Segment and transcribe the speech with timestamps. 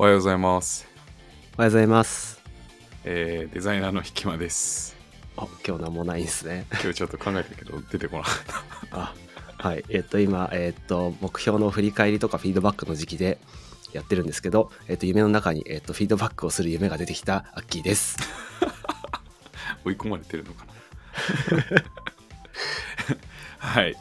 [0.00, 0.86] おはようございます。
[1.56, 2.40] おはようございます。
[3.02, 4.96] えー、デザイナーのひきまです。
[5.36, 6.66] あ、今日なんもないんですね。
[6.70, 8.64] 今日ちょっと考えたけど出てこなかった。
[8.96, 9.14] あ、
[9.56, 9.84] はい。
[9.88, 13.40] えっと、今、えっと、目標の振り返りとかフィードバックの時期で
[13.92, 18.18] やってるんですけど、えっと、夢の中に、えっと、フィードバックをする夢が出てきたアッキーです。
[19.84, 20.72] 追い込まれてるのかな。
[23.58, 23.96] はい。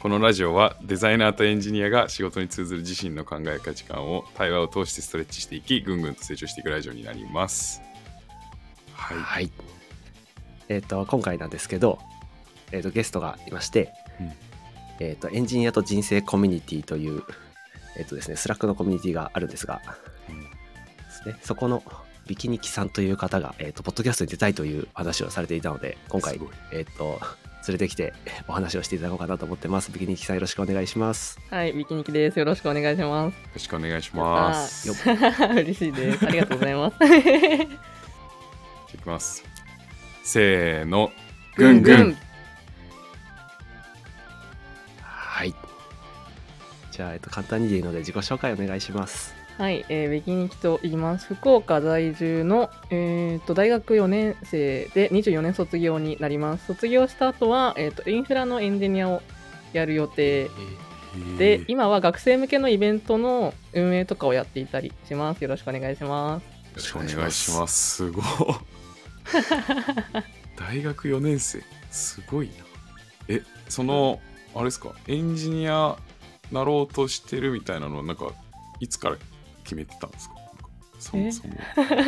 [0.00, 7.80] このラジオはデザイナーとエンジニアが仕事に通ずる自身の考え価値観を対話を通してストレッチしていき、ぐんぐんと成長していくラジオになります。
[8.92, 9.16] はい。
[9.16, 9.50] はい。
[10.68, 11.98] えっと、今回なんですけど、
[12.72, 14.32] えっと、ゲストがいまして、うん
[15.00, 17.22] えっと、エンジニアと人生コミュニティという、
[17.96, 19.80] えっとですね、 Slack のコミュニティがあるんですが、
[20.28, 20.48] うんで
[21.10, 21.82] すね、そこの
[22.26, 26.40] びきニキさんという方が、えっと、ポッドキャストに出たいという話をされていたので、今回
[26.72, 27.20] えっと、
[27.66, 28.14] 連れてきて
[28.48, 29.90] お話をしていただこうかなと思ってます。
[29.90, 31.38] ビキニキさんよろしくお願いします。
[31.50, 32.38] はい、ビキニキです。
[32.38, 33.34] よろしくお願いします。
[33.36, 34.90] よろしくお願いします。
[35.54, 36.26] 嬉しいです。
[36.26, 36.96] ありがとうございます。
[37.00, 39.44] ゃあいきます。
[40.22, 41.10] せーの。
[41.56, 42.16] ぐんぐん。
[45.02, 45.54] はい。
[46.90, 49.35] じゃあ、えっと、簡単にでいいので自己紹介お願いします。
[49.58, 51.34] はい、えー、ビキニキと言います。
[51.34, 56.66] 福岡在住の、えー、と大学4年生で24年卒業になります。
[56.66, 59.22] 卒業した後は、えー、とインフラのエンジニアを
[59.72, 65.40] やる予定で、えー今は学生向けのイベントの運営とかをやっていたりします。
[65.40, 66.44] よろしくお願いします。
[66.44, 67.96] よろしくお願いします。
[67.96, 68.24] すごい。
[70.58, 71.62] 大学4年生。
[71.90, 72.54] すごいな。
[73.28, 74.20] え、その、
[74.54, 75.96] あれですか、エンジニア
[76.52, 78.32] なろうとしてるみたいなのは、なんか、
[78.80, 79.16] いつから
[79.66, 80.34] 決めてたんですか？
[80.98, 81.54] そもそも。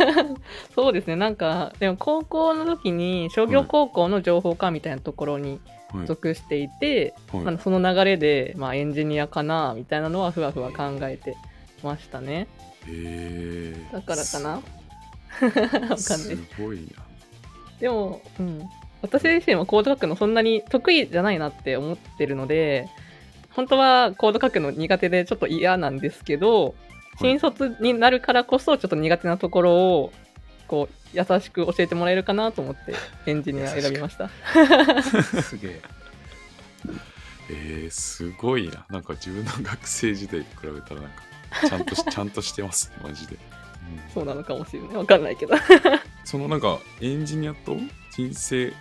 [0.75, 5.61] そうですね、なんか、でも高校の時に商業高校の情報科みたいなところに
[5.93, 11.37] はい属していて、はいまあ、その流れで、まあ、エンジニアかなみたいなのはふわふわ考えて
[11.83, 12.47] ましたね。
[12.87, 15.97] へーだからかな？
[15.97, 16.37] す。
[16.61, 17.03] ごいな。
[17.81, 18.69] でも、うん、
[19.03, 22.89] 私自身はコード書くのそんなに得意じゃないなって思ってるので、
[23.53, 26.75] 本当はコード書くの苦手でちょっと嫌なんですけど、
[27.21, 30.13] 新卒になるからこそちょっと苦手なところを
[30.67, 32.95] こう優しく教えてもらえるかなと思って
[33.27, 34.29] エンジニア選びました。
[35.43, 35.83] すげえ。
[37.51, 38.85] えー、すごいな。
[38.91, 41.23] なんか自分の学生時代と比べたら、なんか、
[41.67, 43.37] ちゃんとし、 ちゃんとしてますね、マジで。
[43.37, 43.41] うん
[44.13, 44.97] そうなのかもしれない。
[44.97, 45.55] わかんないけど。
[46.25, 47.75] そのなんかエンジニアと
[48.15, 48.75] 人生コ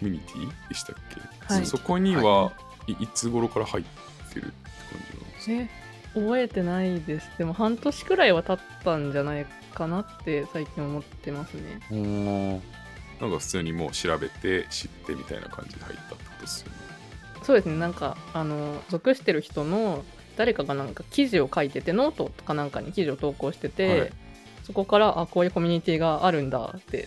[0.00, 2.52] ミュニティでしたっけ、はいそそこには、
[2.86, 3.84] い、いつ頃から入っ
[4.32, 4.52] てるって
[4.90, 5.52] 感じなんですか？
[5.52, 5.83] え
[6.14, 7.28] 覚えてないです。
[7.38, 12.60] でも半年くらいは経ったんじゃないかなって最近思ってますね。
[13.20, 16.76] なんか普通にもう調べて知ってみたいな感じで入ったってことですよね。
[17.42, 17.76] そうですね。
[17.76, 20.04] なんか、あの、属してる人の
[20.36, 24.12] 誰かがなんか記事を書いてて、ノートとかなんかに記事を投稿してて、はい
[24.64, 27.06] そこから、あ、こういうコミュニティがあるんだって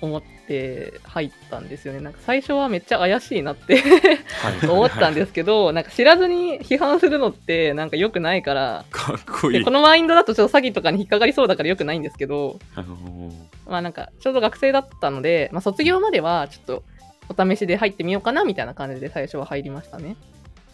[0.00, 2.00] 思って入ったんですよね。
[2.00, 3.82] なんか最初はめっちゃ怪しいなって
[4.68, 9.58] 思ったんですけど、なんか知らずに批判するのってなんか良くないから、かっこいい。
[9.58, 13.32] でこのマインドだとちょっと詐欺とかに引っかかりそうだから良くないんですけど、あのー
[13.68, 16.84] まあなんかちょうど学生だったので、まあ、卒業まではちょっと
[17.28, 20.16] お試しで入ってみようかなみたいな感じで最初は入りましたね。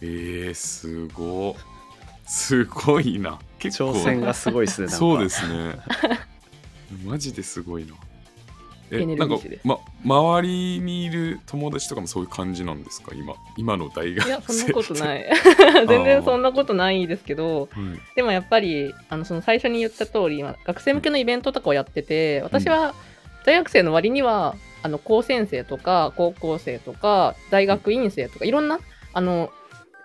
[0.00, 1.56] えー、すご
[2.26, 3.38] すごいな。
[3.58, 4.88] 結構挑戦がすごいですね。
[4.88, 5.28] そうで。
[5.28, 5.76] すね。
[7.04, 7.94] マジですごいな。
[8.90, 13.12] え、なんかま、周りにいる友達とかもそういう感じなんですか？
[13.14, 14.28] 今、今の大学生。
[14.28, 15.24] いやそんなことないい。
[15.88, 17.98] 全然そんなことないですけど、うん。
[18.14, 22.94] でもやっぱりあのその最初に言った通り、まあ学生向けのイベントとかをやってて、私は
[23.44, 28.78] 大学生の割にはあの高専生とか高校生とか大学院生とかいろんな
[29.12, 29.50] あの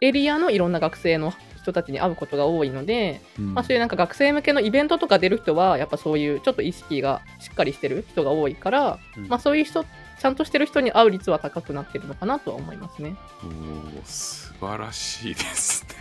[0.01, 1.33] エリアのいろんな学生の
[1.71, 9.83] 人たちに会うことが多いので、うんまあ、そういうなんか学生向けのイベントとか出る人はやっぱそういうちょっと意識がしっかりしてる人が多いから、うんまあ、そういう人
[10.19, 13.15] ちゃんとしてる人に会う率は高くなってるのかなとは思いますね。
[13.43, 15.95] おー素晴らしいですね。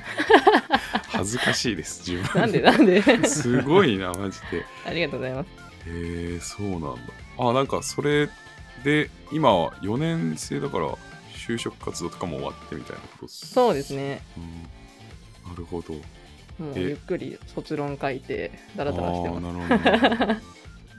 [1.09, 2.41] 恥ずかしいです、自分。
[2.41, 3.01] なんでなんで？
[3.25, 4.65] すごいな、マジで。
[4.85, 5.49] ありがとうございます。
[5.87, 6.91] へえそうなんだ。
[7.39, 8.29] あ、なんかそれ
[8.83, 10.93] で、今は4年生だから、
[11.49, 14.23] 就職活動とかも終わってみたいなことそうですね。
[14.37, 14.69] うん
[15.49, 15.95] なるほど。
[15.95, 16.03] もう
[16.77, 19.43] えゆっくり卒論書いてダラダラしてます。
[19.43, 20.41] なるほどど。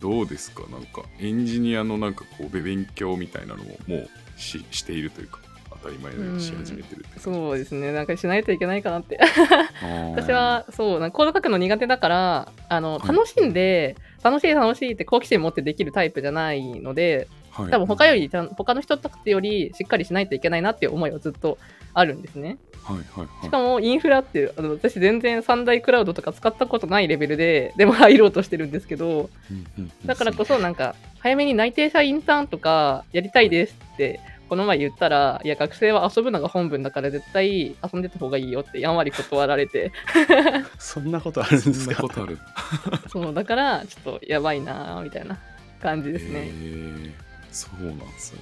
[0.18, 0.64] どうですか？
[0.72, 5.40] なんかエンジニアのなんかこうべ勉強みたいなのももうししているというか
[5.72, 7.92] 当たり前のようにし始めてるってそうですね。
[7.92, 9.20] なんかしないといけないかなって。
[10.16, 17.28] 私はそうなんかコード書くの苦手だからあのはい楽しんで、楽しい楽しいって好奇心持ってできるタイプじゃないので
[17.64, 21.58] はい、多分他より他の人たちよりしっかりしないといけないなっていう思いはずっと
[21.94, 22.58] あるんですね。
[22.84, 30.08] はいはいはい、しかもインフラってあの私全然三大クラウドとか使ったことないレベルででも入ろうとしてるんですけどうんうんうん。
[30.08, 39.92] だからこそなんか早めに内定者インターンとかやりたいですってこの前言ったらいや学生は遊ぶのが本分だから絶対遊んでた方がいいよってやんわり断られて。
[40.80, 41.96] そんなことあるんですか？
[41.96, 42.40] そんなことある。
[43.12, 45.38] そうだからちょっとやばいなみたいな
[45.80, 46.40] 感じですへね。
[46.40, 47.12] ー
[47.52, 48.40] そうなんですね。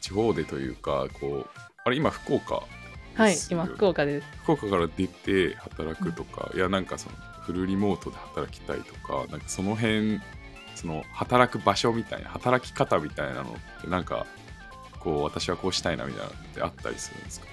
[0.00, 2.62] 地方でというかこうあれ今福岡
[3.14, 4.26] はい今福岡です。
[4.44, 10.20] 福岡から出て働くとか、いやなんかそのフルリモートで働きたいとかなんかその辺
[10.74, 14.26] その働く場所みたいな働き方みたいなのってなんか
[15.00, 17.46] こう私はこうしたいなみたいなのってあったりするんですか？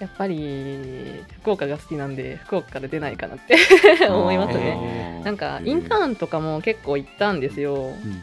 [0.00, 3.56] やっぱり福岡が好きなんで福岡から出ないかなって
[4.10, 5.22] 思いますね。
[5.24, 7.74] なんかインタン、ーンとかも結構行ったんですよ。
[7.74, 8.22] うん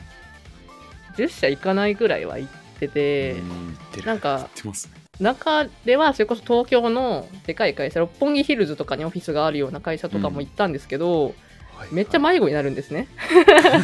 [1.18, 4.94] 10社行かないぐらいは行ってて、うんなんか言ってますね。
[5.20, 11.36] 中ではそれこそ東京のでかい会社六本木ヒルズとかにオフィスがあるような会社とかも行ったんですけど、
[11.92, 13.08] めっちゃ迷子になるんですね。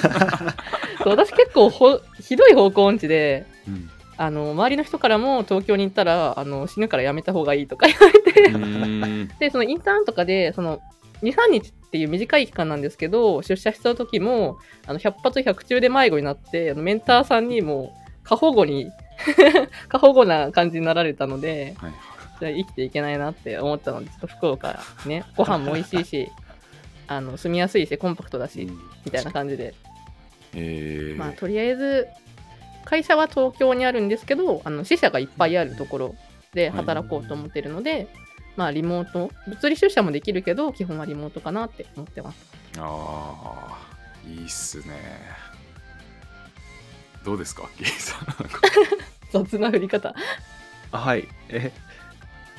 [1.03, 3.89] そう私結構ほひどい方向音痴でうん。
[4.19, 9.27] あの周りの人からも東京に行ったらあの死ぬからやめた方がいいとか言われて。
[9.39, 10.81] でそのインターンとかでその
[11.21, 17.93] 23日っていう短い期間なんですけど出社した時もあの100発100中で迷子になってあのメンターさんにも
[18.23, 18.91] 過保護に
[19.87, 21.93] 過保護な感じになられたのではい。
[22.39, 26.31] じゃあ生きていけないなって思ったのでちょっと福岡ねご飯も美味しいし
[27.07, 28.79] あの住みやすいしコンパクトだし、うん。
[29.05, 29.73] みたいな感じで、
[30.53, 31.17] えー。
[31.17, 32.07] まあとりあえず
[32.83, 36.15] 会社は東京にあるんですけどあの支社がいっぱいあるところ
[36.53, 38.07] で働こうと思ってるので、
[38.57, 42.37] まあリモート物理出社もできるけど基本はリモートかなって思ってます。
[42.79, 43.77] あ
[44.25, 44.95] あいいっすね。
[47.23, 48.49] どうですかゲイさんなん？
[48.49, 48.61] か
[49.31, 50.13] 雑な振り方。
[50.91, 51.27] あはい。
[51.49, 51.71] え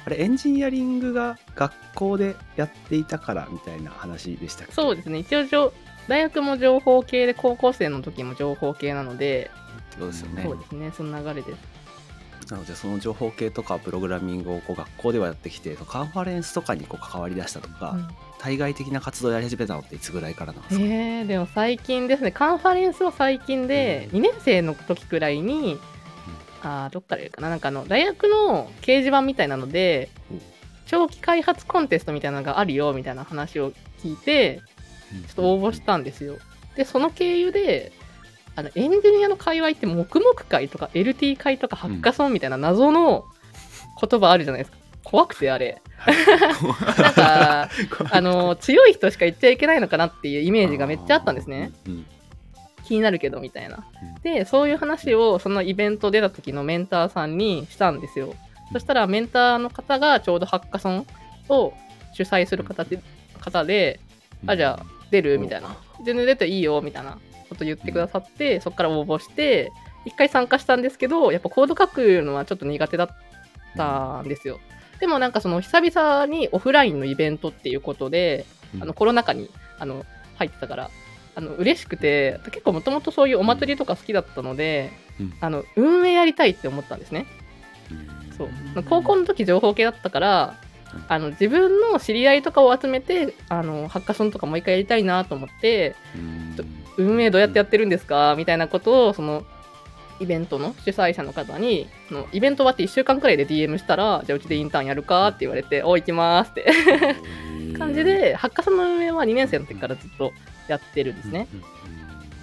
[0.06, 4.72] あれエンジニアリングが学校でやっていたからみたいな話でしたっけ？
[4.72, 5.18] そうですね。
[5.18, 5.72] 一応じょ
[6.06, 9.50] 大学も情報系で高校生の時も情報系なので、
[9.90, 10.42] ってことですよね。
[10.44, 10.92] そうですね。
[10.96, 11.58] その流れです
[12.50, 18.08] なのでその情報系とかプログラミングをこう学校ではやってきてカンファレンスとかにこう関わりだしたとか、うん。
[18.38, 25.78] 対外的な活動をやり始めたのっていつぐらいからなんですか、えー、でも最近ですねカンファレンスは最近で2年生の時くらいに、
[26.62, 27.50] あーどっから言うかな？
[27.50, 30.42] なんかあの大学の掲示板みたいなのでうん。
[30.88, 33.72] 長期開発コンテストみたいなのがあるよみたいな話を
[34.02, 34.62] 聞いて
[35.26, 36.38] ちょっと応募したんですよ。
[36.76, 37.92] でその経由で
[38.58, 43.24] あのエンジニアの界隈って黙々会とか LT 会とかハッカソンみたいな謎の
[44.00, 44.78] 言葉あるじゃないですか。
[45.04, 45.80] 怖くてあれ。
[46.98, 47.70] なんか
[48.10, 51.70] あの強い人しか言っちゃいけないのかなっていうイメージがめっちゃあったんですね。
[51.86, 52.04] うん
[52.84, 53.86] 気になるけどみたいな。
[54.02, 54.22] うん。
[54.22, 58.34] でそういう話をそのイベント出た時のメンターさんにしたんですよ。
[58.72, 61.06] そしたらメンターの方がちょうどハッカソン
[61.48, 61.74] を
[62.12, 62.98] 主催する形
[63.40, 64.00] 方で、
[64.46, 65.38] あじゃあ出る？
[65.38, 65.76] みたいな。
[66.04, 69.72] 全然出ていいよみたいなこと言ってくださって、そこから応募して
[70.04, 73.08] 一回参加したんですけどやっぱコード書くのはちょっと苦手だっ
[73.76, 74.58] たんですよ。
[75.00, 78.82] でもなんかその久々にオフラインのイベントっていうことで、うん。
[78.82, 80.04] あのコロナ禍にあの
[80.36, 80.90] 入ってたから
[81.34, 84.90] あの嬉しくて結構もともとそういうお祭りとか好きだったので、
[85.20, 85.34] うん。
[85.40, 87.26] あの運営やりたいって思ったんですね。
[87.90, 88.32] うん。
[88.36, 88.82] そう。
[88.84, 90.56] 高校の時情報系だったから
[91.08, 96.47] あの自分の知り合いとかを集めてあのハッカソンとかもう一回やりたいなと思ってうん
[96.98, 98.34] 運営どうやってやってるんですか？
[98.36, 99.44] みたいなことをその
[100.20, 105.28] イベントの主催者の方にそのイベント終わって1週間くらいで DM したらじゃあうちでインターンやるか？
[105.28, 106.66] って言われてお行きますって。
[107.76, 110.32] 感じでハッカソンの運営は2年生の時からずっと
[110.66, 111.46] やってるんですね。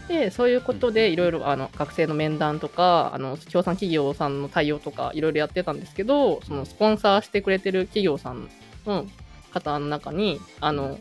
[0.07, 8.47] でそういうことでいろいろあの学生の面談とかあの協賛企業さんの対応とかいろいろやってたんですけどそのスポンサーしてくれてる企業さん
[8.85, 9.07] の
[9.51, 10.99] 方の中にあの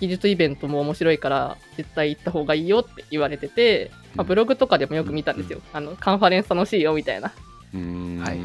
[0.00, 5.60] 技術イベントも面白いから絶対行った方がいいよって言われてて、まあ、ブログとかでもよく見たんですよ。
[5.72, 7.32] あのカンファレンス楽しいよみたいな。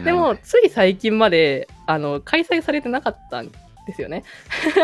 [0.04, 3.52] でもつい最近まであの開催されてなかったん
[3.86, 4.24] ですよね。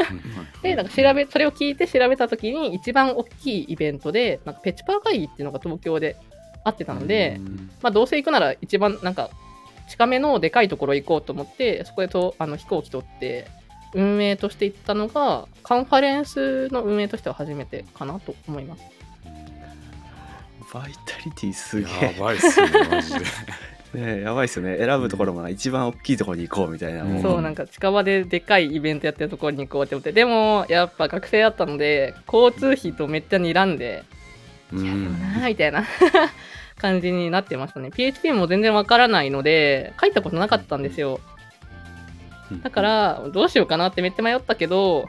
[0.61, 6.15] でなんか調べそれを聞いて調べた時に一番大きいイベントでなんかペチパー会議っていうのが東京で
[6.63, 7.39] あってたので、
[7.81, 9.29] まあ、どうせ行くなら一番なんか
[9.87, 13.47] 近めのでかいところ行こうと思ってそこでとあの飛行機取って
[13.95, 18.83] 運営として行ったのがカンファレンスの運営としては初めてかなと思います。
[20.73, 23.25] バイタリティすげやばいっすねマジで。
[23.95, 24.77] え ねえやばいっすよね。
[24.77, 27.13] 選ぶところも一番大きいところに行こうみたいな、うん。
[27.13, 30.11] もそうなんか近場ででかいイベントやってるところに行こうって思って。
[30.11, 34.03] でもやっぱ学生だったので交通費とめっちゃ睨んで
[34.73, 35.85] ういやでもんなみたいな。
[36.77, 37.89] 感じになってましたね。
[37.89, 41.19] PHP も全然わからないので、書いたことなかったんですよ。
[42.61, 45.07] だから、どうしようかなってめっちゃ迷ったけど、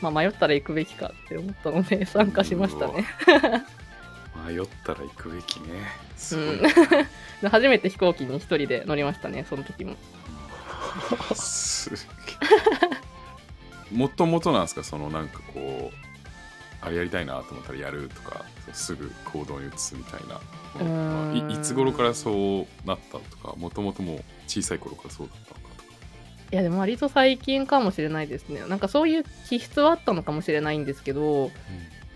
[0.00, 3.04] まあ迷ったら行くべきかって思ったので参加しましたね。
[4.46, 5.66] 迷ったら行くべきね。
[6.16, 6.62] すごい、うん。
[7.42, 9.96] で 初めて飛行機に一人で乗りましたね、その時も。
[11.34, 11.96] すげ
[13.92, 13.96] え。
[13.96, 14.84] もともとなんですか？
[14.84, 15.96] そのなんかこう
[16.86, 20.36] あれやりたいなと思ったらやるとかすぐ行動に移すみたいな。
[20.36, 21.50] うーん。
[21.50, 25.67] いいつ頃からそうなったとかもともともう小さい頃からそうだったのか
[26.50, 28.62] いやでも割と最近かもしれないですね。
[28.68, 31.50] なんかそういう気質はあったのかもしれないんですけど、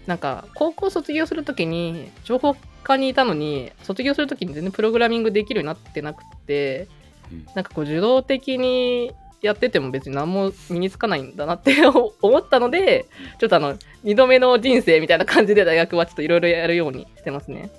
[0.07, 6.89] なんか高校卒業するときに情報科にいたのに卒業するときに全然プログラミングできるようになってなくて
[7.31, 7.47] うん。
[7.55, 9.13] なんかこう受動的に
[9.43, 11.75] やってても別に何も身につかないんだなって
[12.23, 13.07] 思ったので
[13.39, 17.71] ちょっとあの2度目の人生みたいな感じで大学はちょっといろいろやるようにしてますね。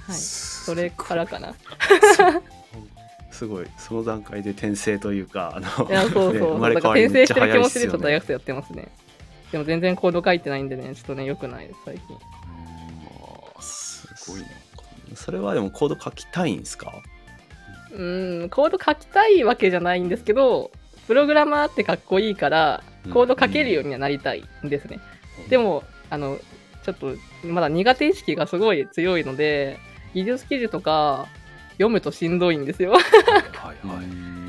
[0.00, 0.16] はい。
[0.16, 1.54] そそれからかな
[3.38, 8.88] すごいその段階で転生というかあのいやそうねそう、生まれ変わりめっちゃら転生してる気持ちでちょっと大ね学生やってますね。
[9.52, 12.18] でも全然コード書いてないんでねちょっとね良くないです最近
[13.60, 14.48] すごいな。
[15.14, 16.92] それはでもコード書きたいんですか？
[17.92, 20.72] うーんコード書きたいわけじゃないんですけど
[21.06, 24.98] プログラマーってかっこいいからコード書けるようにはなりたいんですね、
[25.48, 26.38] でもあの
[26.84, 27.14] ちょっと
[27.44, 29.78] まだ苦手意識がすごい強いので
[30.14, 31.28] 技術記事とか
[31.78, 32.92] 読むとしんどいんですよ。
[32.92, 34.48] はいはいうん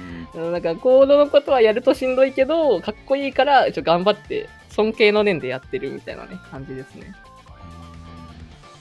[0.51, 7.13] なんかコードのことはやるとしんどいけどかっこいいから一応頑張って尊敬の念でやってるみたいなね感じですね。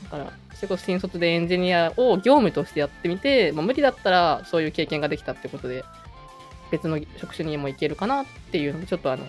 [0.04, 5.84] だからそれこそ新卒でエンジニアを業務としてやってみて、まあ、無理だったらそういう経験ができたってことで
[6.70, 9.24] 別の職種にも行けるかなっていうのでちょっとあの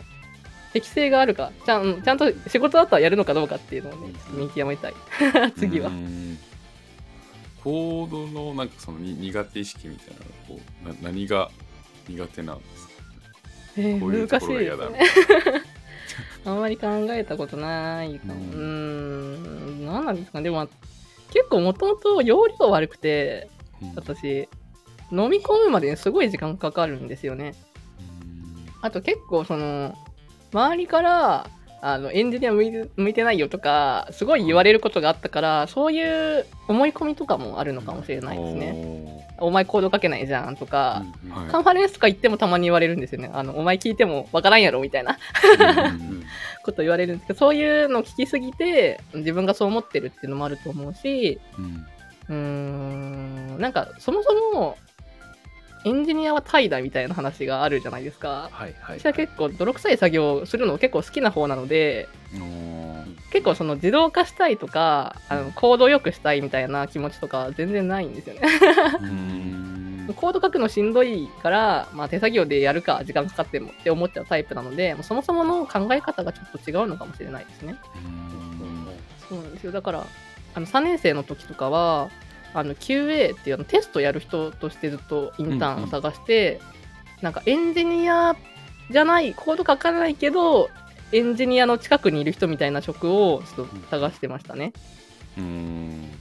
[0.73, 4.93] 適性があるかちゃんちゃんと仕事だったらやるのかどうかっていうのをねちょっと見極めたい。
[5.57, 5.89] 次は。
[5.89, 6.37] うん
[7.63, 11.49] コードのなんかそのに苦手意識みたいなのこうな何が
[12.07, 12.93] 苦手なんですか
[13.77, 15.19] えーこういうところが嫌だです
[15.51, 15.63] ね
[16.45, 18.33] あんまり考えたことないかも。
[18.33, 18.59] うう
[19.81, 20.45] ん何なんですかね。
[20.45, 20.67] でも、
[21.31, 23.49] 結構もともと容量悪くて、
[23.81, 24.47] うん私、
[25.11, 27.55] 飲み込むまでにすごい時間かかるんですよね。
[28.81, 29.95] あと結構、その、
[30.53, 31.49] 周りから、
[31.81, 38.71] あのエンジニア向いて向いてないよとか、すごい言われることがあったから、そういう思い込みとかもあるのかもしれないですね。
[38.73, 39.29] ね。
[39.39, 43.29] お前コード書けないじゃんとか、はいカンファレンスとか行ってもたまに言われるんですよね。
[43.33, 45.17] あの、お前聞いてもわからんやろみたいな
[45.59, 46.23] うん
[46.63, 51.85] こと言われるんですけど、そういうの聞きすぎて、自分がそう思ってるっていうのもあると思うし、うん
[52.29, 54.77] うーん、なんか、そもそも、
[55.85, 58.49] エンジニアは怠惰みたいな話があるじゃないですか。
[58.51, 62.09] はいはい私は結構泥臭い作業をするの結構好きな方なので、
[63.31, 68.41] 結構その自動化したいとか、あのコードを良くしたいみたいな気持ちとか全然ないんですよね。
[69.01, 77.75] うんコード書くのしんどいから、まあ、手作業でやるか時間かかってもって思っちゃうタイプなので、そもそもの考え方がちょっと違うのかもしれないですね。
[79.29, 80.05] そうなんですよだから
[80.55, 82.09] あの3年生の時とかは
[82.53, 86.59] あの QA っていうあのテストやる人としてずっとインターンを探して、
[87.21, 88.35] なんかエンジニア
[88.89, 90.69] じゃないコード書かないけど
[91.11, 94.73] エンジニアの近くにいる人みたいな職をちょっと探してましたね。
[95.37, 96.11] うん。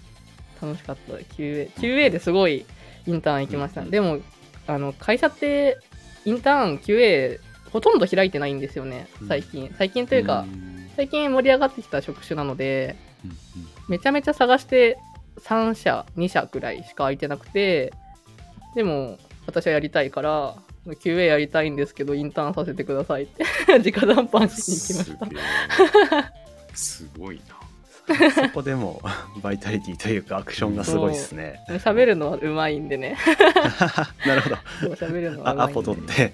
[0.60, 1.12] 楽しかった。
[1.14, 2.66] QA, QA ですごい
[3.06, 4.18] インターン行きました、うんでも
[4.66, 5.78] あの会社って
[6.26, 7.38] インターン QA
[7.72, 9.74] ほとんど開いてないんですよね最近。
[9.78, 10.44] 最近というか、
[10.94, 12.96] 最近盛り上がってきた職種なので
[13.88, 14.98] めちゃめちゃ探して
[15.38, 17.92] 3社2社くらいしか空いてなくて
[18.74, 23.44] でも私はやりたいから QA やりたいんですけどインターンさせてくださいって
[23.78, 26.32] 直談判しに行きました。
[26.74, 27.57] すすごいな。
[28.34, 29.00] そこでも
[29.42, 31.60] バイタリティというかアクションがすごいですね。
[31.68, 33.16] 喋るのはうまいんでね。
[34.26, 34.56] なるほど。
[34.94, 36.32] 喋るのはうまいんであアポ取って。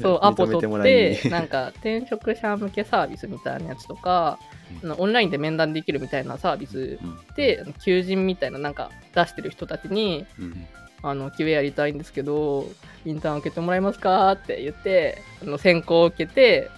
[0.00, 4.38] そうアポ取ってなんか転職者向けサービスみたいなやつとか
[4.82, 6.98] あのオンラインで面談できるみたいなサービス
[7.36, 10.66] であの求人みたいななんか出してる人たちにうん。
[11.06, 12.64] あの QA やりたいんですけど
[13.04, 16.70] インターン受けてもらえますかって言ってあの選考を受けて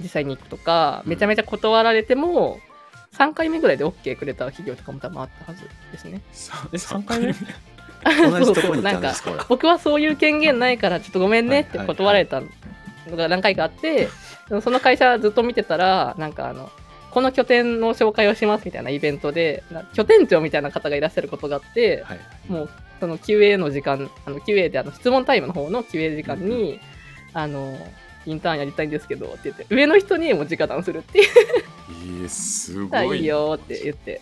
[0.00, 1.10] 実際に行くとかうん。
[1.10, 2.58] めちゃめちゃ断られても
[3.18, 6.20] 3回目ぐらいで OK くれた企業とかも多分あったはずですね。
[6.32, 7.32] さえ三三回目？
[7.32, 7.44] そう
[8.30, 9.14] 同じとこそうなんか
[9.48, 14.08] 僕はそういう権限ないからちょっとごめんねってはい断られたのが何回かあって、
[14.62, 16.70] その会社ずっと見てたらなんかあの
[17.10, 22.18] この拠点の紹介をしますみたいなイベントでな拠点長みたいな方がいらっしゃることがあって、はい。
[22.48, 22.70] もう
[23.00, 26.80] その QA の時間あの QA であの質問タイムの方の QA 時間に、
[27.32, 27.76] あの
[28.26, 31.28] インターンやりたいんですけどって言って上の人にも直談するっていう。
[31.88, 33.14] えー、す「あごいな。
[33.16, 34.20] いいよ」って言って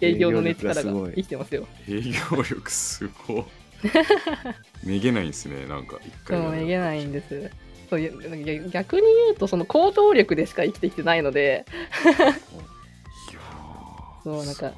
[0.00, 1.66] 営業のね力が生きてますよ。
[1.88, 3.44] 営業力すごい。
[4.84, 7.50] めげないんですねなんか一回そうやるめげないんです。
[7.90, 8.00] そう
[8.70, 11.66] 逆に言うとその行動力でしか生きてきてないので。
[14.24, 14.72] そうなんか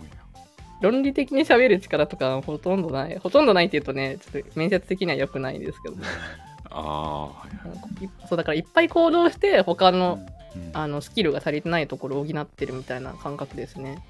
[0.81, 3.19] 論理的に喋る力とかほとんどない。
[3.19, 5.97] ほとんどないって言うとねちょっと面接的には良くないんですけど
[6.77, 7.31] あ
[8.29, 10.19] そうだからいっぱい行動して他の
[10.57, 14.05] うんあのスキルが足りてないところを補ってるみたいな感覚ですね。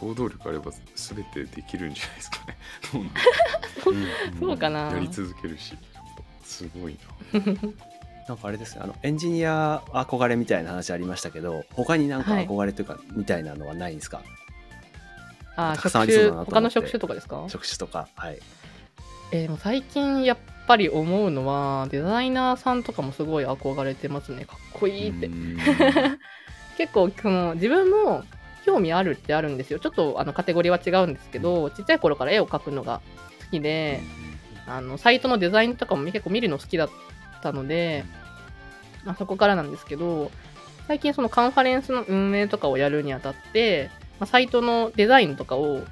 [0.00, 2.56] 行動力あれば全てできるんじゃないですかね。
[4.40, 4.90] そうかな。
[4.92, 5.74] やり続けるし
[6.44, 6.96] すごい
[7.32, 8.34] な。
[8.34, 12.46] んかあれですねあのエンジニア憧れみたいな話ありましたけど他になんかはい。
[12.48, 14.22] 憧れというか、みたいなのはないんですか？
[15.56, 16.50] あーたくさんあ職種りそうだなと思って。
[16.52, 17.44] 他の職種とかですか？
[17.48, 18.38] 職種とかはい。
[19.32, 24.44] えーでも最近やっぱり思うのはデザイナーさんとかもすごい憧れてますね。
[24.44, 25.26] かっこいいって。
[25.26, 25.56] うん。
[26.76, 28.24] 結構その自分も
[28.64, 29.78] 興味あるってあるんですよ。
[29.78, 33.00] ちょっとあのカテゴリーは違うんですけどちっちゃい頃から絵を描くのが
[33.44, 34.00] 好きで
[34.66, 36.90] あのサイトのデザインとかも結構見るの好きだっ
[37.42, 38.04] たので、
[39.04, 40.30] まあ、そこからなんですけど
[40.88, 45.82] 最近そのカンファレンスの運営とかをやるにあたって、まあ、サイトのデザインとかを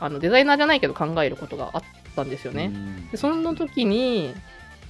[0.00, 1.82] あのデザイナーじゃないけど考えることがあっ
[2.18, 2.72] たんですよね。
[3.12, 4.34] でその時に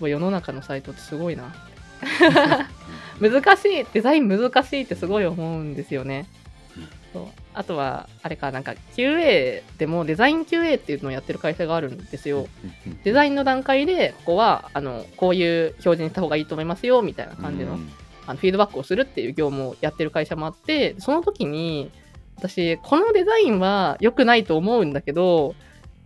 [0.01, 1.55] 世の中のサイトってすごいな
[3.21, 6.27] 難しいデザイン難しいってすごい思うんですよね。
[7.13, 12.47] そうあとはあれかなんか QA でもデザイン QA っていうのをやってる会社があるんですよ。
[13.05, 17.91] デザインの段階でここはあのこういう表示にした方がいいと思いますよみたいな感じの,、うん
[18.27, 21.91] あのフィードバックをするっていう業務をやってる会社もあってその時に
[22.37, 25.55] 私このデザインは良くないと思うんだけど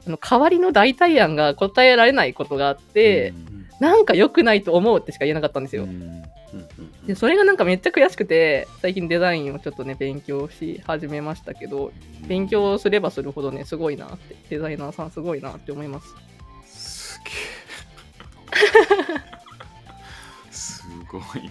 [0.07, 3.33] あの代わりの代替案が答えられないことがあって、
[3.81, 5.85] なんか良くないと思うってしか言えなかったんですよ。
[5.85, 11.91] うんうんうんでそれがなんかめっちゃ悔しくて最近デザインをちょっとね勉強し始めましたけど
[12.29, 16.15] 勉強すればするほどねすごいなってデザイナーさんすごいなって思います。
[16.65, 17.31] すげ
[20.51, 20.53] え。
[20.53, 21.51] すごいな。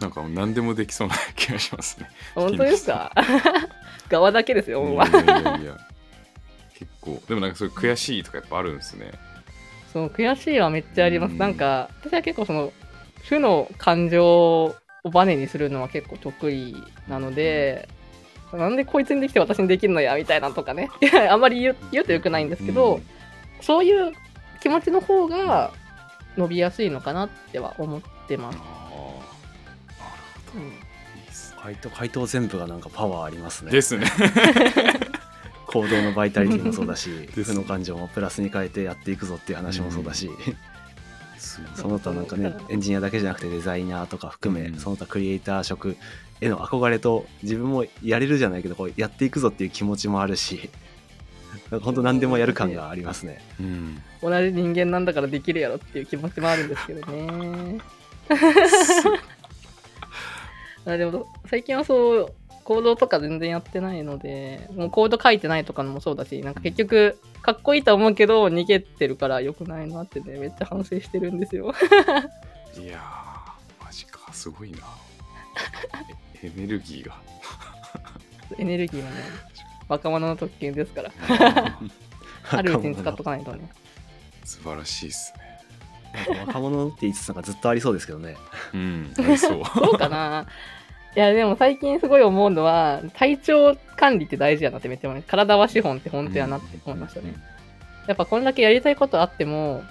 [0.00, 2.10] なんかもう何でもできそうな気がしますね。
[2.34, 3.12] 本当ですか？
[4.10, 5.78] 側だけですよ、いやいやいや
[6.78, 7.22] 結構。
[7.28, 9.12] でもなんかそういう悔しいとかやっぱあるんですね。
[9.92, 11.32] そう悔しいはめっちゃあります。
[11.32, 11.38] うん。
[11.38, 12.72] なんか私は結構その
[13.22, 14.24] 負の感情
[14.64, 14.74] を
[15.12, 16.76] バネにするのは結構得意
[17.08, 17.88] なので、
[18.52, 20.88] なんでこいつにできて私にできるのやみたいなとかね。
[21.30, 23.02] あんまり言う言うとよくないんですけど、うん。
[23.60, 24.12] そういう
[24.60, 25.72] 気持ちの方が
[26.36, 28.58] 伸びやすいのかなっては思ってます。
[28.58, 29.10] ああなる
[30.52, 30.60] ほうん。
[30.60, 30.72] どいい
[31.30, 33.70] っす回答回答全部がなんかパワーありますね。
[33.70, 34.06] ですね
[35.72, 40.30] 行動のバイタリティもそうだし です負の感情もプラスに変えてやっていくぞっていう話もそうだし、
[41.74, 45.96] その他なんかねエンジニアだけじゃなくてデザイナーとか含め、うんその他クリエイター職
[46.40, 50.70] への憧れと自分もやれるじゃないけどこうやっていくぞっていう気持ちもあるし
[51.70, 53.40] なんか本当何でもやる感がありますね。
[53.60, 54.02] うん。
[54.22, 57.78] 同じ人間なんだからできるやろっていう気持ちもあるんですけどね。
[60.84, 62.34] あでも最近はそう
[62.72, 71.74] コードとか全然やってないのでもうコード書いてないとかのもそうだしなんか結局かっこいいとは思うけど逃げてるから良くないなってねめっちゃ反省してるんですよ。
[72.80, 74.78] いやーマジかすごいな。
[76.42, 77.16] えエネルギーが。
[78.58, 79.16] エネルギーはね
[79.88, 81.12] 若者の特権ですから。
[82.50, 83.70] あるうちに使っとかないとね。
[84.44, 86.44] 素晴らしいっすね。
[86.46, 88.36] 若者って言いつつなんかずっとありそうですけどね。
[88.72, 89.64] うんありそう。
[89.64, 90.46] そうかな
[91.14, 97.34] いやでも最近すごい思うのは体調管理って大事やなってめっちゃ思います体は資本って本当やなって思いましたね。
[98.06, 99.82] やっぱこんだけやりたいことあっても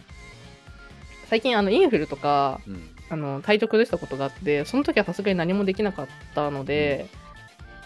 [1.29, 2.88] 最近あのインフルとかうん。
[3.12, 7.07] あの体調崩したことがあってその時はさすがに何もできなかったので、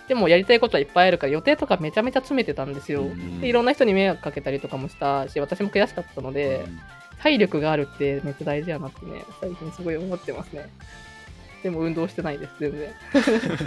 [0.07, 3.41] でもやりたいことはいっぱいあるから予定とかめちゃめちゃ詰めてたんですよ、うん。
[3.41, 6.63] でいろんな人に迷惑かけたりとかもしたし私も悔しかったので、
[7.23, 10.69] 体力があるってめっちゃ大事やなってね最近すごい思ってますね
[11.65, 12.93] でも運動してないです全然。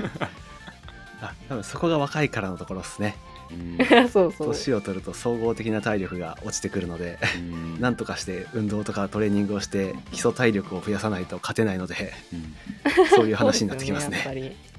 [1.21, 3.17] あ多分そこが若いからのところですね。
[3.51, 3.79] うん。
[4.09, 4.47] そうそう。
[4.55, 7.81] 年を取ると総合的な体力が落ちてくるのでうん。
[7.81, 13.07] なんとかして運動とかトレーニングをして基礎体力を増やさないと勝てないのでうん。
[13.09, 14.21] そういう話になってきますね。
[14.23, 14.79] そうですよやっぱ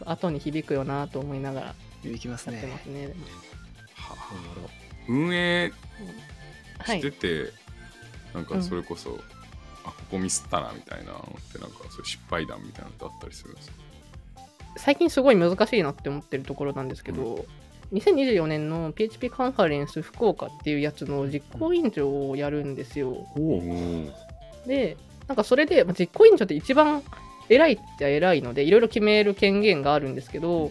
[0.00, 2.80] そう後に響くよなと思いながらいきますやってまね。
[2.84, 3.14] すね
[5.08, 5.72] 運営
[6.80, 6.98] はい。
[7.00, 7.52] してて、
[8.34, 9.39] なんかそれこそ、あ
[9.90, 13.76] ここミスったなみたいなのってなんかそ失敗談みたいなのってあったりするんですか？
[14.76, 17.44] 最近すごい難しいなって思ってるところなんですけど、
[17.92, 23.26] 2024年の PHP カンファレンス福岡っていうやつの実行委員長をやるんですよ。
[24.66, 27.02] で、なんかそれで、まあ実行委員長って一番
[27.48, 30.70] 偉いっちゃ偉いので、いろいろ決める権限があるんですけど、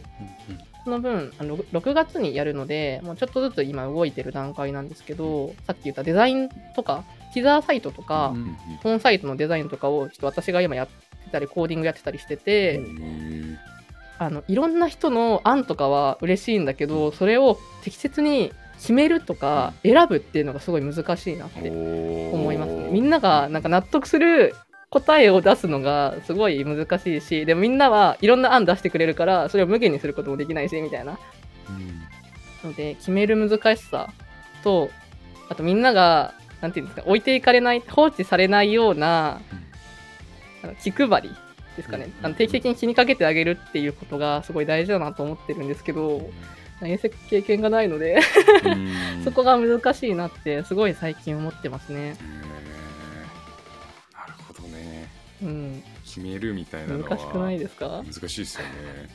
[0.86, 13.58] その分あの 6, 月にやるのでもうちょっとずつ今動いてる段階なんですけどさっき言ったデザインとかティザーサイトとか、うん本サイトのデザインとかをちょっと私が今やってたりコーディングやってたりしてて、うん
[14.20, 21.70] あのいろんな人の案とかは嬉しいんだけどそれを適切に決めるとか選ぶっていうのがすごい難しいなって
[22.34, 22.90] 思いますね。
[22.92, 24.56] みんながなんか納得する
[24.90, 31.18] 答えを出すのがすごい難しいしでもみんなはいろんな案出してくれるからそれを無限にすることもできないしみたいな。
[32.64, 34.10] ので決める難しさ
[34.64, 34.90] と
[35.48, 39.42] あとみんながなんていうんですか置いていかれない放置されないような
[40.64, 41.32] あの気配り
[41.78, 42.26] ですかね、うん。
[42.26, 46.30] あの定期的に気にかけてあげるっていうことがすごい大事だなと思ってるんですけど
[46.82, 48.20] 遠征経験がないので
[48.66, 49.24] うん。
[49.24, 52.16] そこが難しいなってすごい最近思ってますね。
[54.14, 55.08] なるほどね。
[55.42, 58.04] うん、決めるみたいな難しくないですか？
[58.06, 59.10] 難しいですよね。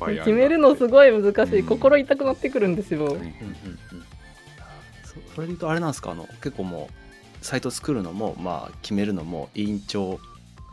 [0.24, 3.04] 決めるのすごい難しい、うん心痛くなってくるんですよ。
[3.04, 4.04] 大変うんうんうん
[5.14, 6.12] そそれで言うとあれなんですか？
[6.12, 10.20] あの結構もうサイト作るのもまあ決めるのも委員長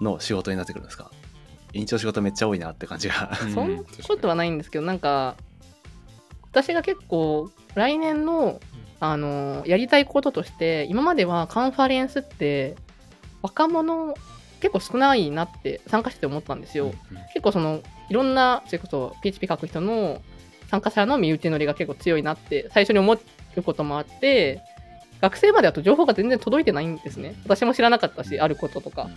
[0.02, 1.12] の仕事になってくるんですか？
[1.74, 3.32] 委員長仕事めっちゃ多いなって感じが。
[3.44, 3.54] うん。
[3.54, 5.36] そんなことはないんですけどなんか
[6.52, 8.60] 私が結構来年の
[9.00, 12.76] あのやりたいこととして今まではカンファレンスって
[13.44, 14.16] 若者
[14.60, 16.94] 結構少ないなって参加してて思ったんですよ。
[17.34, 20.22] 結構そのいろんなそれこそ PHP 書く人の
[20.70, 23.14] 参加者の身内乗りが結構強いなって最初に思
[23.62, 24.62] うこともあって
[25.22, 27.36] 学生までだと情報が全然届いてないんですね。
[27.44, 29.10] 私も知らなかったしあることとか。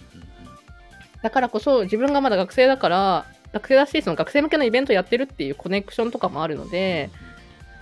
[1.23, 7.11] だからこそ自分がまだ学生だから学生だしその学生向けのイベントやってるっていうコネクションとかもあるので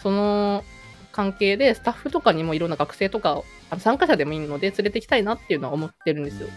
[0.03, 0.65] その
[1.13, 6.49] 関係でスタッフとかにもいろんな学生とかあの参加者でもいいので連れてきたいなっていうのは思ってるんですよ。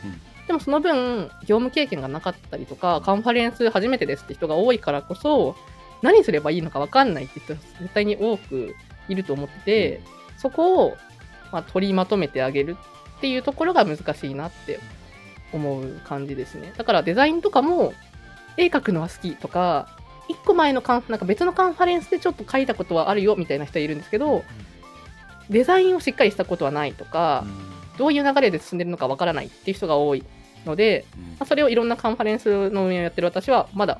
[0.47, 5.55] でもその分業務経験がなかったりとかカンファレンス初めてですって人が多いからこそ
[6.01, 8.75] 何すればいいのか分かんないって人が絶対に多く
[9.11, 10.01] いると思ってて、
[10.37, 10.97] そこを、
[11.51, 12.77] まあ、取りまとめてあげる
[13.17, 14.79] っていうところが難しいなって
[15.53, 16.73] 思う感じですね。
[16.77, 17.93] だからデザインとかも
[18.57, 19.87] 絵描くのは好きとか
[20.29, 24.43] 1個前のカンなんか別のカンファレンスでちょっと書いたことはあるよみたいな人いるんですけど
[25.49, 27.43] デザインをしっかりしたことはないとか、
[27.97, 30.23] どういう流れで進んでるのかわからないっていう人が多い
[30.65, 31.05] ので、
[31.39, 33.99] まあ、それをいろんなカンファレンスの運営をやってる私はまだ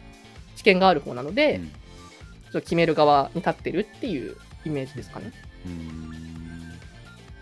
[0.56, 5.32] 知見がある方なので、ちょっと決める側に立ってるっていうイメージですかね。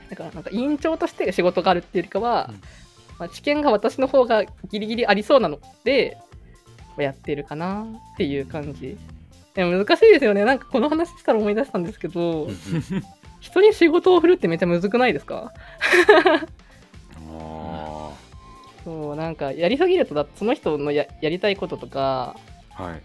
[0.10, 2.62] だからなんか委員長として仕事があるっていうよりかは、うん。
[3.20, 6.18] まあ、知見が私の方がギリギリありそうなので
[6.98, 8.98] やってるかなっていう感じ。
[9.54, 10.46] でも難しいですよね。
[10.46, 12.48] なんかこの話したら思い出したんですけど、
[13.40, 15.52] 人に仕事を振るってめっちゃむずくないですか？
[17.32, 18.12] あ
[18.86, 22.36] そうなんかやりすぎるとだその人のややりたいこととか
[22.76, 23.02] あはい。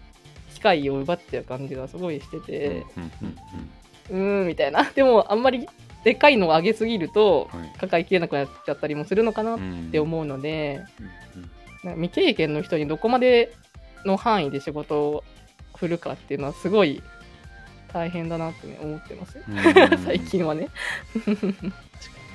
[0.53, 4.83] 機会を奪っちゃう感じがすごいしてて、うんうんうんうーんみたいな。
[4.95, 5.67] でもあんまり
[6.03, 7.73] でかいのを上げすぎるとはい。
[7.79, 9.91] 抱えきれなくなっちゃったりもするのかなっうん。
[9.91, 10.83] て思うので、
[11.83, 13.53] 未経験の人にどこまで
[14.05, 15.23] の範囲で仕事を
[15.75, 17.01] 振るかっていうのはすごい
[17.91, 19.57] 大変だなって、ね、思ってます、うん。
[20.05, 20.69] 最近はね。
[21.13, 21.71] 確かに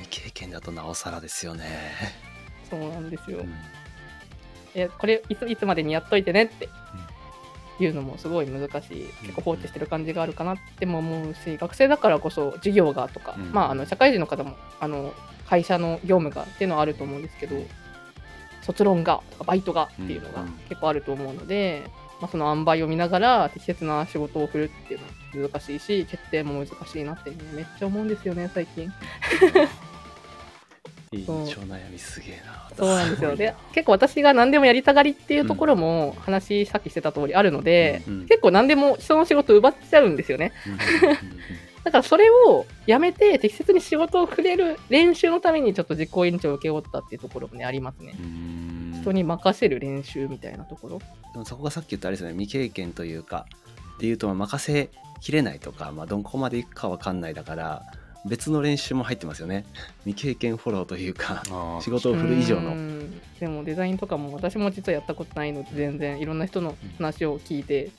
[0.03, 1.65] 未経験だとなおさらですよね、
[2.69, 3.53] そうなんですよ、うん。
[4.75, 6.69] えこれいついつまでにやっといてねって
[7.85, 13.53] いうのもすごい難しい結構放置してる感じがあるかなっても思うし学生だからこそ授業がとか、うん。
[13.53, 15.15] まああの社会人の方もあの
[15.47, 17.57] 会社の業務がっていうのはあると思うんですけど
[18.63, 20.51] 卒論がとかバイトがっていうのがうん。
[20.69, 21.83] 結構あると思うので、
[22.21, 28.93] まあ、その塩梅を見ながら適切な仕事を振るっていうのは難しいし決定も難しいなって、ね、めっちゃ思うんですよね最近
[31.13, 32.71] 委員長悩みすげえな。
[32.77, 33.35] そうなんですよ。
[33.35, 40.53] で結構私が何でもやりたがりっていうところも話さっきしてた通りあるので、うん結構何でも人の仕事を奪っちゃうんですよね。
[41.83, 48.15] だからそれをやめて適切に仕事を触れる練習のためにちょっと実行委員長を受け負ったっていうところもねありますね。
[48.17, 48.99] うん。
[49.01, 50.99] 人に任せる練習みたいなところ。
[51.33, 52.35] でもそこがさっき言ったあれですよね。
[52.39, 53.47] 未経験というか
[53.99, 57.83] でいうとまあ任せきれないとか、まあ、どこまでいくかわかんないだから
[58.27, 59.65] 別の練習も入ってますよね。
[60.05, 61.43] 未経験フォローというか
[61.83, 63.21] 仕事を振る以上うのん。
[63.39, 67.91] でもデザインとかも私も実はやったことないので全然いろんな人の話を聞いて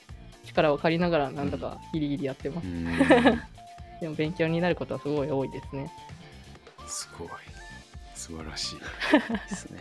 [0.45, 2.85] 力を借りながらなんだかギリギリやってます、うん。
[4.01, 5.91] でも勉強になることはすごい多いですね。
[6.87, 7.29] すごい。
[8.15, 8.79] 素晴らしい。
[9.49, 9.79] ですね。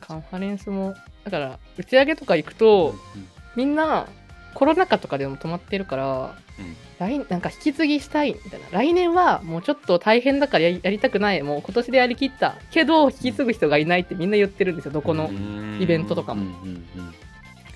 [0.00, 2.94] カンファレンスもだから打ち上げとか行くと、
[3.56, 4.06] みんな
[4.56, 6.76] コロナ禍とかでも止まってるから、うん。
[6.98, 8.66] 来なんか引き継ぎしたいみたいな。
[8.70, 11.42] 来年はもうちょっと大変だからやりやりたくない。
[11.42, 14.92] もう今年でやりきったけど引き継ぐ人がいないってみんな言ってるんですよ。
[14.92, 15.78] どこのうん。
[15.78, 16.56] イベントとかも。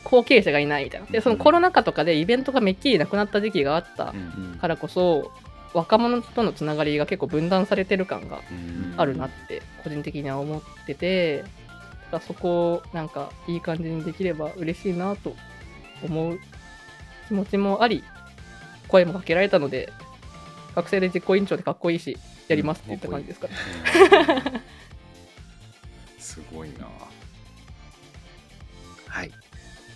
[0.05, 1.07] 後継者がいないみたいな。
[1.07, 5.31] でそのコロナ禍とかでイベントがめっきりなくなった時期があったうんからこそ
[5.75, 8.95] 若者とのつながりが結構分断されてる感がうん。
[8.97, 11.45] あるなって個人的には思ってて。
[12.11, 15.37] だそこをなんかいい感じにできれば嬉しいなと
[16.03, 16.41] 思う
[17.31, 18.03] 気持ちもあり
[18.89, 19.93] 声もかけられたので
[20.75, 23.55] 学生で実行委員長でかっこいいしやりますって言った感じですかね。
[26.17, 26.21] うん。
[26.21, 26.89] すごいな。
[29.07, 29.31] はい。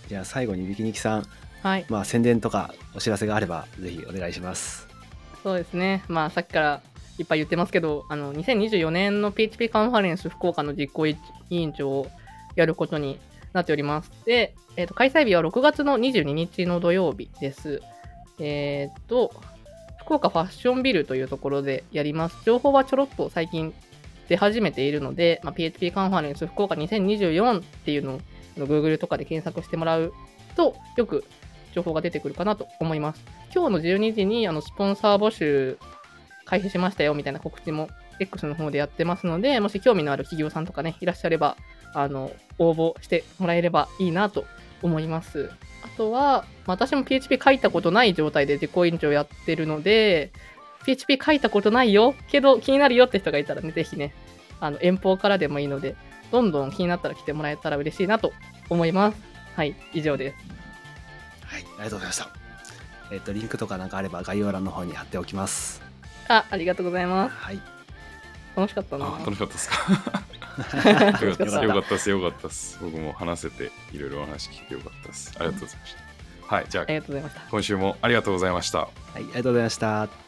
[0.07, 1.25] じゃあ最後にビキニキさん。
[1.61, 1.85] はい。
[1.89, 4.87] まあ宣伝とかお知らせがあればぜひお願いします。
[5.43, 6.05] そうですね。
[6.07, 6.81] まあ、さっきから
[7.19, 11.17] いっぱい言ってますけど、あの、2024年の PHP カンファレンス福岡の実行委
[11.49, 12.07] 員長を
[12.55, 13.19] やることに
[13.55, 14.11] なっております。
[14.25, 17.81] で、えっ、と、開催日は6月の22日の土曜日です。
[18.39, 19.31] えっ、と、
[19.99, 22.37] 福岡ファッションビルというところでやります。
[22.45, 23.73] 情報はちょろっと最近
[24.27, 28.19] 出始めているので、まあ、PHP カンファレンス福岡2024っていうのを
[28.57, 30.13] Google とかで検索してもらう
[30.55, 31.23] と、よく
[31.73, 33.23] 情報が出てくるかなと思います。
[33.53, 35.77] 今日の12時にあのスポンサー募集
[36.45, 37.89] 開始しましたよみたいな告知も
[38.19, 41.57] X の方でやってますので、もし興味のある企業さんとかね、いらっしゃれば、
[41.95, 44.45] あの、応募してもらえればいいなと
[44.81, 45.49] 思います。
[45.83, 50.31] あとは、私も PHP 書いたことない状態で実行委員長やってるので、
[50.85, 54.13] PHP 書いたことないよ、けど気になるよって人がいたらね、ぜひね、
[54.59, 55.95] あの遠方からでもいいので、
[56.31, 58.33] どんどん気になったら来てもらえたら嬉しいなと
[58.69, 59.17] 思います。
[59.55, 60.55] はい、以上です。
[61.45, 62.29] はいありがとうございました
[63.11, 65.81] えっ、とリンクとかなんかあれば概要欄の方に貼っておきます
[66.27, 67.35] あ、ありがとうございます。
[67.35, 67.74] はい
[68.55, 69.05] 楽しかったな。
[69.05, 69.75] あ楽しかったですか？
[71.65, 72.09] よかったです。
[72.09, 75.31] よかったです僕も話せていろいろお話聞いてよかったです。
[75.37, 75.95] ありがとうございまし
[76.47, 76.55] た。
[76.55, 76.85] はいじゃあ。
[76.85, 76.91] た。
[76.91, 77.41] ありがとうございました。
[77.51, 78.79] 今週もありがとうございました。
[78.79, 80.24] はいありがとうございました